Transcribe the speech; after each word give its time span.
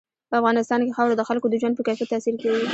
په 0.29 0.35
افغانستان 0.39 0.79
کې 0.85 0.95
خاوره 0.97 1.15
د 1.17 1.23
خلکو 1.29 1.47
د 1.49 1.55
ژوند 1.61 1.75
په 1.77 1.83
کیفیت 1.87 2.09
تاثیر 2.13 2.35
کوي. 2.41 2.63